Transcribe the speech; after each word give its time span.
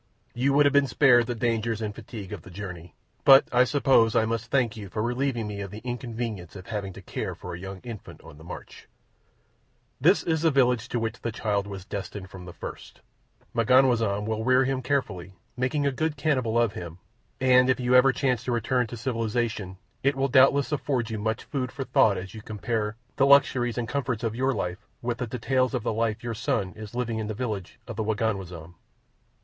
"You 0.33 0.53
would 0.53 0.65
have 0.65 0.73
been 0.73 0.87
spared 0.87 1.27
the 1.27 1.35
dangers 1.35 1.79
and 1.79 1.93
fatigue 1.93 2.33
of 2.33 2.41
the 2.41 2.49
journey. 2.49 2.95
But 3.23 3.47
I 3.53 3.63
suppose 3.65 4.15
I 4.15 4.25
must 4.25 4.47
thank 4.49 4.75
you 4.75 4.89
for 4.89 5.03
relieving 5.03 5.45
me 5.45 5.61
of 5.61 5.69
the 5.69 5.77
inconvenience 5.83 6.55
of 6.55 6.65
having 6.65 6.91
to 6.93 7.03
care 7.03 7.35
for 7.35 7.53
a 7.53 7.59
young 7.59 7.81
infant 7.81 8.19
on 8.21 8.39
the 8.39 8.43
march. 8.43 8.87
"This 9.99 10.23
is 10.23 10.41
the 10.41 10.49
village 10.49 10.89
to 10.89 10.99
which 10.99 11.21
the 11.21 11.31
child 11.31 11.67
was 11.67 11.85
destined 11.85 12.31
from 12.31 12.45
the 12.45 12.51
first. 12.51 13.01
M'ganwazam 13.53 14.25
will 14.25 14.43
rear 14.43 14.65
him 14.65 14.81
carefully, 14.81 15.35
making 15.55 15.85
a 15.85 15.91
good 15.91 16.17
cannibal 16.17 16.57
of 16.57 16.73
him, 16.73 16.97
and 17.39 17.69
if 17.69 17.79
you 17.79 17.93
ever 17.93 18.11
chance 18.11 18.43
to 18.45 18.51
return 18.51 18.87
to 18.87 18.97
civilization 18.97 19.77
it 20.01 20.15
will 20.15 20.29
doubtless 20.29 20.71
afford 20.71 21.11
you 21.11 21.19
much 21.19 21.43
food 21.43 21.71
for 21.71 21.83
thought 21.83 22.17
as 22.17 22.33
you 22.33 22.41
compare 22.41 22.95
the 23.17 23.25
luxuries 23.27 23.77
and 23.77 23.87
comforts 23.87 24.23
of 24.23 24.35
your 24.35 24.51
life 24.51 24.87
with 25.03 25.19
the 25.19 25.27
details 25.27 25.75
of 25.75 25.83
the 25.83 25.93
life 25.93 26.23
your 26.23 26.33
son 26.33 26.73
is 26.75 26.95
living 26.95 27.19
in 27.19 27.27
the 27.27 27.35
village 27.35 27.77
of 27.87 27.95
the 27.97 28.03
Waganwazam. 28.03 28.73